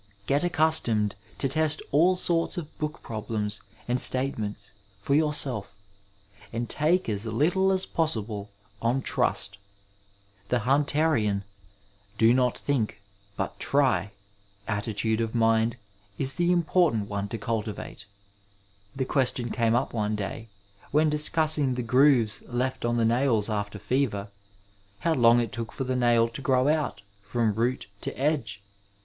[0.25, 5.73] Get accustomed to test all sorts of book problems and statements for 70urBelf,
[6.51, 8.49] and take as little as possible
[8.81, 9.59] on trust.
[10.49, 11.41] The Hunterian
[12.15, 12.99] '^ Do not think,
[13.37, 14.09] but tr7"
[14.77, 15.77] attitude of mind
[16.17, 18.07] is the important one to cultivate.
[18.95, 20.47] The question came up one da7,
[20.89, 24.29] when discussing the grooines left on the nails after fevv,
[25.01, 28.63] how long it took for the nail to grow out, from root to edge.